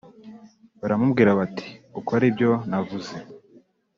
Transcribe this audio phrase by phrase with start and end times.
[0.79, 1.67] Baramubwira bati
[1.99, 3.13] ukore ibyonavuze